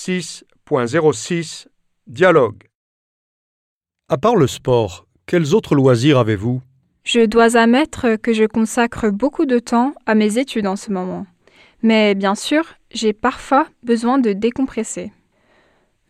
6.06 0.00 1.66
Dialogue 2.06 2.62
À 4.08 4.16
part 4.16 4.34
le 4.34 4.46
sport, 4.46 5.06
quels 5.26 5.54
autres 5.54 5.74
loisirs 5.74 6.16
avez-vous? 6.16 6.62
Je 7.04 7.26
dois 7.26 7.58
admettre 7.58 8.16
que 8.16 8.32
je 8.32 8.44
consacre 8.44 9.10
beaucoup 9.10 9.44
de 9.44 9.58
temps 9.58 9.92
à 10.06 10.14
mes 10.14 10.38
études 10.38 10.66
en 10.66 10.76
ce 10.76 10.90
moment. 10.90 11.26
Mais 11.82 12.14
bien 12.14 12.34
sûr, 12.34 12.64
j'ai 12.90 13.12
parfois 13.12 13.66
besoin 13.82 14.16
de 14.16 14.32
décompresser. 14.32 15.12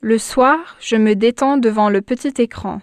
Le 0.00 0.18
soir, 0.18 0.76
je 0.78 0.94
me 0.94 1.16
détends 1.16 1.56
devant 1.56 1.90
le 1.90 2.00
petit 2.00 2.40
écran. 2.40 2.82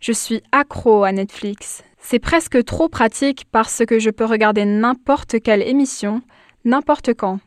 Je 0.00 0.10
suis 0.10 0.42
accro 0.50 1.04
à 1.04 1.12
Netflix. 1.12 1.84
C'est 2.00 2.18
presque 2.18 2.64
trop 2.64 2.88
pratique 2.88 3.44
parce 3.52 3.84
que 3.86 4.00
je 4.00 4.10
peux 4.10 4.24
regarder 4.24 4.64
n'importe 4.64 5.40
quelle 5.40 5.62
émission, 5.62 6.22
n'importe 6.64 7.14
quand. 7.14 7.38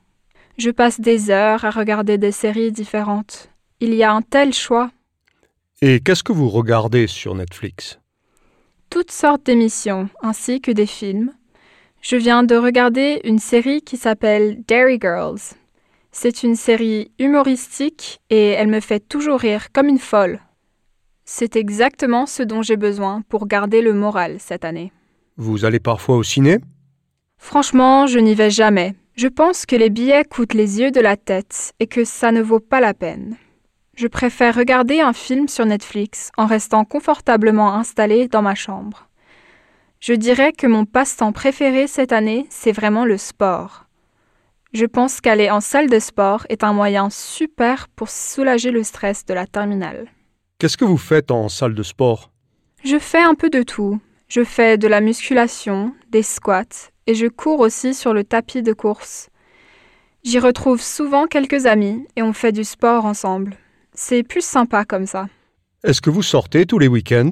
Je 0.58 0.70
passe 0.70 1.00
des 1.00 1.30
heures 1.30 1.66
à 1.66 1.70
regarder 1.70 2.18
des 2.18 2.32
séries 2.32 2.72
différentes. 2.72 3.50
Il 3.80 3.94
y 3.94 4.04
a 4.04 4.12
un 4.12 4.22
tel 4.22 4.54
choix. 4.54 4.92
Et 5.82 6.00
qu'est-ce 6.00 6.24
que 6.24 6.34
vous 6.34 6.50
regardez 6.50 7.08
sur 7.08 7.34
Netflix? 7.34 8.00
Toutes 8.90 9.12
sortes 9.12 9.46
d'émissions, 9.46 10.10
ainsi 10.22 10.62
que 10.62 10.72
des 10.72 10.86
films. 10.86 11.34
Je 12.02 12.16
viens 12.16 12.44
de 12.44 12.56
regarder 12.56 13.22
une 13.24 13.40
série 13.40 13.82
qui 13.82 13.98
s'appelle 13.98 14.64
Dairy 14.68 15.00
Girls. 15.02 15.40
C'est 16.12 16.44
une 16.44 16.56
série 16.56 17.12
humoristique 17.20 18.20
et 18.30 18.50
elle 18.50 18.68
me 18.68 18.82
fait 18.82 19.00
toujours 19.00 19.40
rire 19.40 19.72
comme 19.72 19.88
une 19.88 20.00
folle. 20.00 20.40
C'est 21.24 21.56
exactement 21.56 22.26
ce 22.26 22.44
dont 22.44 22.62
j'ai 22.62 22.76
besoin 22.76 23.22
pour 23.30 23.48
garder 23.48 23.82
le 23.82 23.94
moral 23.94 24.38
cette 24.40 24.66
année. 24.66 24.92
Vous 25.38 25.64
allez 25.64 25.80
parfois 25.80 26.18
au 26.18 26.24
ciné? 26.24 26.60
Franchement, 27.38 28.06
je 28.08 28.20
n'y 28.20 28.36
vais 28.36 28.50
jamais. 28.52 28.94
Je 29.22 29.28
pense 29.28 29.68
que 29.68 29.76
les 29.76 29.92
billets 29.92 30.26
coûtent 30.26 30.56
les 30.56 30.80
yeux 30.80 30.90
de 30.90 31.00
la 31.00 31.16
tête 31.16 31.74
et 31.80 31.86
que 31.86 32.06
ça 32.06 32.32
ne 32.32 32.42
vaut 32.42 32.60
pas 32.60 32.80
la 32.80 32.96
peine. 32.96 33.38
Je 33.96 34.08
préfère 34.08 34.56
regarder 34.56 35.00
un 35.00 35.14
film 35.14 35.48
sur 35.48 35.64
Netflix 35.64 36.32
en 36.38 36.48
restant 36.48 36.86
confortablement 36.86 37.76
installé 37.76 38.28
dans 38.28 38.42
ma 38.42 38.56
chambre. 38.56 39.10
Je 40.00 40.14
dirais 40.14 40.54
que 40.54 40.66
mon 40.66 40.86
passe-temps 40.86 41.34
préféré 41.34 41.86
cette 41.86 42.14
année, 42.14 42.48
c'est 42.50 42.72
vraiment 42.72 43.06
le 43.06 43.20
sport. 43.20 43.86
Je 44.74 44.88
pense 44.88 45.22
qu'aller 45.22 45.52
en 45.52 45.62
salle 45.62 45.92
de 45.92 46.00
sport 46.00 46.48
est 46.50 46.64
un 46.64 46.74
moyen 46.74 47.12
super 47.12 47.90
pour 47.90 48.10
soulager 48.10 48.72
le 48.72 48.82
stress 48.82 49.24
de 49.28 49.36
la 49.36 49.46
terminale. 49.46 50.08
Qu'est-ce 50.58 50.78
que 50.78 50.86
vous 50.86 50.98
faites 50.98 51.30
en 51.30 51.48
salle 51.48 51.76
de 51.76 51.84
sport? 51.84 52.32
Je 52.84 52.98
fais 52.98 53.22
un 53.22 53.36
peu 53.36 53.52
de 53.52 53.62
tout. 53.62 54.02
Je 54.30 54.44
fais 54.44 54.80
de 54.80 54.88
la 54.88 55.00
musculation, 55.00 55.94
des 56.10 56.24
squats 56.24 56.90
et 57.08 57.16
je 57.16 57.28
cours 57.28 57.60
aussi 57.60 57.94
sur 57.94 58.14
le 58.14 58.24
tapis 58.24 58.62
de 58.62 58.74
course. 58.74 59.30
J'y 60.24 60.40
retrouve 60.40 60.82
souvent 60.82 61.26
quelques 61.26 61.66
amis 61.66 62.06
et 62.16 62.22
on 62.22 62.34
fait 62.34 62.52
du 62.52 62.64
sport 62.64 63.06
ensemble. 63.06 63.56
C'est 63.94 64.24
plus 64.24 64.46
sympa 64.46 64.86
comme 64.86 65.08
ça. 65.08 65.28
Est-ce 65.84 66.02
que 66.02 66.12
vous 66.12 66.22
sortez 66.22 66.66
tous 66.66 66.78
les 66.78 66.88
week-ends? 66.88 67.32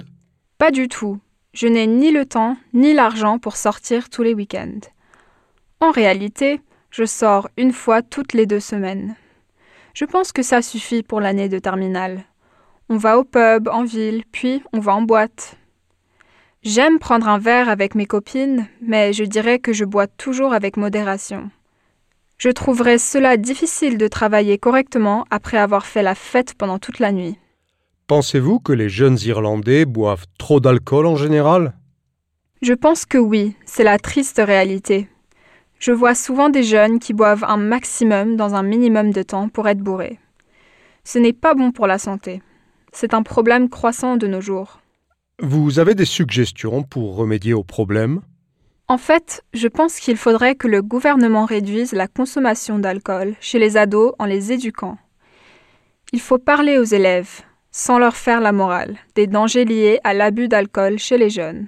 Pas 0.57 0.71
du 0.71 0.87
tout. 0.87 1.19
Je 1.53 1.67
n'ai 1.67 1.85
ni 1.85 2.11
le 2.11 2.25
temps 2.25 2.57
ni 2.73 2.93
l'argent 2.93 3.37
pour 3.37 3.55
sortir 3.57 4.09
tous 4.09 4.23
les 4.23 4.33
week-ends. 4.33 4.79
En 5.79 5.91
réalité, 5.91 6.61
je 6.89 7.05
sors 7.05 7.47
une 7.57 7.73
fois 7.73 8.01
toutes 8.01 8.33
les 8.33 8.47
deux 8.47 8.59
semaines. 8.59 9.15
Je 9.93 10.05
pense 10.05 10.31
que 10.31 10.41
ça 10.41 10.61
suffit 10.61 11.03
pour 11.03 11.21
l'année 11.21 11.49
de 11.49 11.59
terminale. 11.59 12.23
On 12.89 12.97
va 12.97 13.19
au 13.19 13.23
pub 13.23 13.67
en 13.67 13.83
ville, 13.83 14.23
puis 14.31 14.63
on 14.73 14.79
va 14.79 14.95
en 14.95 15.03
boîte. 15.03 15.58
J'aime 16.61 16.99
prendre 16.99 17.29
un 17.29 17.37
verre 17.37 17.69
avec 17.69 17.95
mes 17.95 18.05
copines, 18.05 18.67
mais 18.81 19.13
je 19.13 19.23
dirais 19.23 19.59
que 19.59 19.71
je 19.71 19.85
bois 19.85 20.07
toujours 20.07 20.53
avec 20.53 20.75
modération. 20.75 21.49
Je 22.37 22.49
trouverais 22.49 22.97
cela 22.97 23.37
difficile 23.37 23.97
de 23.97 24.09
travailler 24.09 24.57
correctement 24.57 25.25
après 25.29 25.57
avoir 25.57 25.85
fait 25.85 26.03
la 26.03 26.15
fête 26.15 26.55
pendant 26.55 26.77
toute 26.77 26.99
la 26.99 27.13
nuit. 27.13 27.37
Pensez-vous 28.07 28.59
que 28.59 28.73
les 28.73 28.89
jeunes 28.89 29.17
Irlandais 29.23 29.85
boivent 29.85 30.25
trop 30.37 30.59
d'alcool 30.59 31.05
en 31.05 31.15
général? 31.15 31.75
Je 32.61 32.73
pense 32.73 33.05
que 33.05 33.17
oui, 33.17 33.55
c'est 33.65 33.85
la 33.85 33.97
triste 33.97 34.41
réalité. 34.43 35.07
Je 35.79 35.93
vois 35.93 36.15
souvent 36.15 36.49
des 36.49 36.63
jeunes 36.63 36.99
qui 36.99 37.13
boivent 37.13 37.45
un 37.45 37.55
maximum 37.55 38.35
dans 38.35 38.55
un 38.55 38.63
minimum 38.63 39.11
de 39.11 39.23
temps 39.23 39.47
pour 39.47 39.69
être 39.69 39.79
bourrés. 39.79 40.19
Ce 41.05 41.19
n'est 41.19 41.31
pas 41.31 41.53
bon 41.53 41.71
pour 41.71 41.87
la 41.87 41.97
santé. 41.97 42.41
C'est 42.91 43.13
un 43.13 43.23
problème 43.23 43.69
croissant 43.69 44.17
de 44.17 44.27
nos 44.27 44.41
jours. 44.41 44.81
Vous 45.41 45.79
avez 45.79 45.95
des 45.95 46.03
suggestions 46.03 46.83
pour 46.83 47.15
remédier 47.15 47.53
au 47.53 47.63
problème? 47.63 48.21
En 48.89 48.97
fait, 48.97 49.41
je 49.53 49.69
pense 49.69 49.99
qu'il 49.99 50.17
faudrait 50.17 50.55
que 50.55 50.67
le 50.67 50.81
gouvernement 50.81 51.45
réduise 51.45 51.93
la 51.93 52.07
consommation 52.07 52.77
d'alcool 52.77 53.35
chez 53.39 53.57
les 53.57 53.77
ados 53.77 54.13
en 54.19 54.25
les 54.25 54.51
éduquant. 54.51 54.97
Il 56.11 56.19
faut 56.19 56.39
parler 56.39 56.77
aux 56.77 56.83
élèves, 56.83 57.41
sans 57.71 57.99
leur 57.99 58.17
faire 58.17 58.41
la 58.41 58.51
morale, 58.51 58.97
des 59.15 59.27
dangers 59.27 59.63
liés 59.63 59.99
à 60.03 60.13
l'abus 60.13 60.49
d'alcool 60.49 60.99
chez 60.99 61.17
les 61.17 61.29
jeunes. 61.29 61.67